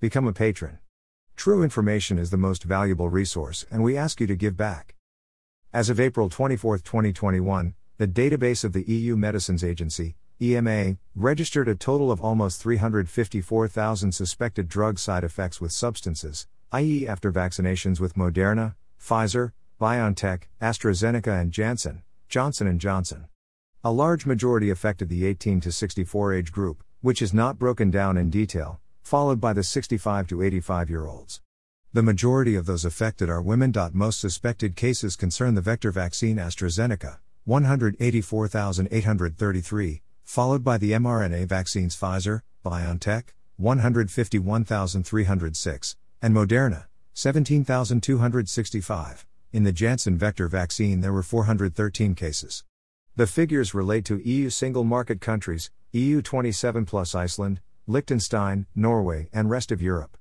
[0.00, 0.78] Become a patron.
[1.34, 4.94] True information is the most valuable resource, and we ask you to give back.
[5.72, 11.74] As of April 24, 2021, the database of the EU Medicines Agency, EMA, registered a
[11.74, 18.76] total of almost 354,000 suspected drug side effects with substances, i.e., after vaccinations with Moderna,
[19.00, 23.26] Pfizer, BioNTech, AstraZeneca, and Janssen, Johnson & Johnson.
[23.82, 28.16] A large majority affected the 18 to 64 age group, which is not broken down
[28.16, 31.40] in detail, followed by the 65 to 85 year olds.
[31.94, 33.72] The majority of those affected are women.
[33.94, 37.16] Most suspected cases concern the vector vaccine AstraZeneca,
[37.46, 49.26] 184,833, followed by the mRNA vaccines Pfizer, BioNTech, 151,306, and Moderna, 17,265.
[49.54, 52.62] In the Janssen vector vaccine, there were 413 cases.
[53.16, 59.48] The figures relate to EU single market countries, EU 27 plus Iceland, Liechtenstein, Norway, and
[59.48, 60.18] rest of Europe.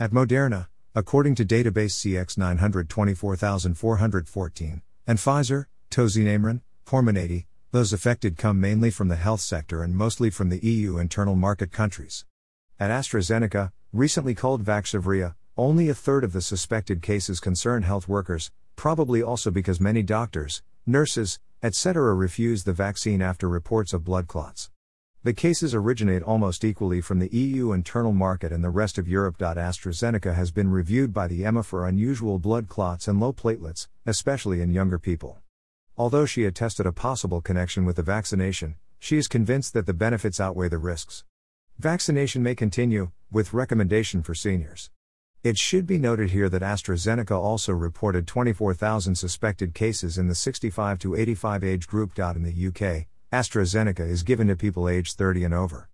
[0.00, 8.90] At Moderna, according to database CX 924414, and Pfizer, Tozinameran, Comirnaty, those affected come mainly
[8.90, 12.24] from the health sector and mostly from the EU internal market countries.
[12.80, 18.50] At AstraZeneca, recently called Vaxzevria, only a third of the suspected cases concern health workers,
[18.74, 22.12] probably also because many doctors, nurses, etc.
[22.12, 24.72] refuse the vaccine after reports of blood clots.
[25.24, 29.38] The cases originate almost equally from the EU internal market and the rest of Europe.
[29.38, 34.60] AstraZeneca has been reviewed by the EMA for unusual blood clots and low platelets, especially
[34.60, 35.38] in younger people.
[35.96, 40.40] Although she attested a possible connection with the vaccination, she is convinced that the benefits
[40.40, 41.24] outweigh the risks.
[41.78, 44.90] Vaccination may continue, with recommendation for seniors.
[45.42, 50.98] It should be noted here that AstraZeneca also reported 24,000 suspected cases in the 65
[50.98, 52.18] to 85 age group.
[52.18, 55.88] In the UK, AstraZeneca is given to people aged 30 and over.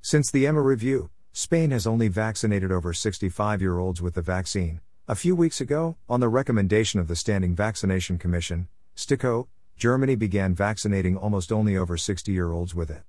[0.00, 4.80] Since the EMA review, Spain has only vaccinated over 65 year olds with the vaccine.
[5.08, 10.54] A few weeks ago, on the recommendation of the Standing Vaccination Commission, STIKO, Germany began
[10.54, 13.02] vaccinating almost only over 60 year olds with it.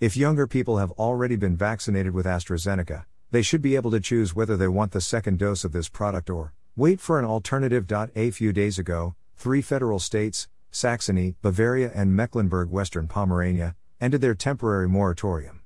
[0.00, 4.34] If younger people have already been vaccinated with AstraZeneca, they should be able to choose
[4.34, 7.84] whether they want the second dose of this product or wait for an alternative.
[7.92, 14.34] A few days ago, three federal states, Saxony, Bavaria, and Mecklenburg Western Pomerania, ended their
[14.34, 15.62] temporary moratorium.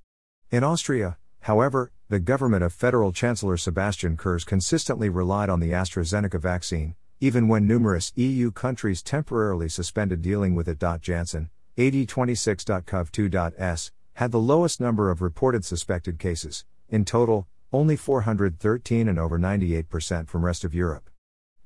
[0.52, 6.40] In Austria, however, the government of Federal Chancellor Sebastian Kurz consistently relied on the AstraZeneca
[6.40, 10.78] vaccine, even when numerous EU countries temporarily suspended dealing with it.
[11.00, 19.18] Janssen, AD26.cov2.s, had the lowest number of reported suspected cases, in total, only 413 and
[19.18, 21.10] over 98% from rest of Europe.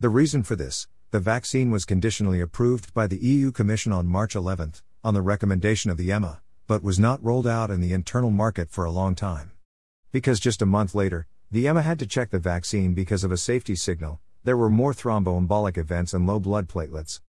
[0.01, 4.35] The reason for this, the vaccine was conditionally approved by the EU Commission on March
[4.35, 4.73] 11,
[5.05, 8.69] on the recommendation of the EMA, but was not rolled out in the internal market
[8.69, 9.53] for a long time.
[10.11, 13.37] Because just a month later, the EMA had to check the vaccine because of a
[13.37, 17.21] safety signal, there were more thromboembolic events and low blood platelets.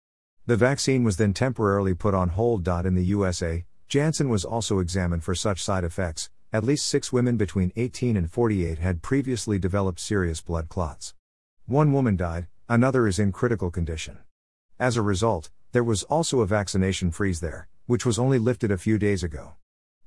[0.46, 2.66] The vaccine was then temporarily put on hold.
[2.66, 6.28] In the USA, Janssen was also examined for such side effects.
[6.52, 11.14] At least six women between 18 and 48 had previously developed serious blood clots.
[11.66, 14.18] One woman died, Another is in critical condition.
[14.76, 18.78] As a result, there was also a vaccination freeze there, which was only lifted a
[18.78, 19.52] few days ago.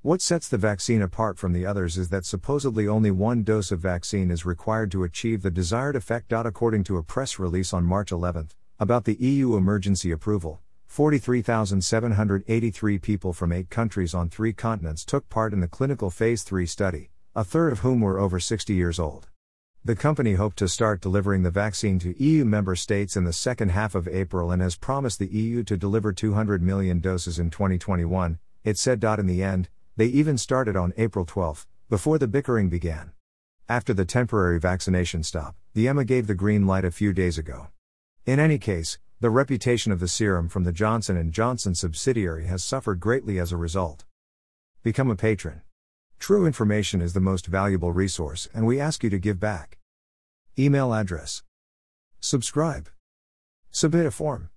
[0.01, 3.79] What sets the vaccine apart from the others is that supposedly only one dose of
[3.79, 6.33] vaccine is required to achieve the desired effect.
[6.33, 13.31] According to a press release on March 11 about the EU emergency approval, 43,783 people
[13.31, 17.45] from eight countries on three continents took part in the clinical phase 3 study, a
[17.45, 19.29] third of whom were over 60 years old.
[19.85, 23.69] The company hoped to start delivering the vaccine to EU member states in the second
[23.69, 28.39] half of April and has promised the EU to deliver 200 million doses in 2021,
[28.65, 29.01] it said.
[29.03, 33.13] In the end, they even started on April 12, before the bickering began.
[33.69, 37.69] After the temporary vaccination stop, the EMA gave the green light a few days ago.
[38.25, 42.65] In any case, the reputation of the serum from the Johnson & Johnson subsidiary has
[42.65, 44.03] suffered greatly as a result.
[44.83, 45.61] Become a patron.
[46.19, 49.77] True information is the most valuable resource, and we ask you to give back.
[50.57, 51.43] Email address.
[52.21, 52.89] Subscribe.
[53.71, 54.47] Submit a form.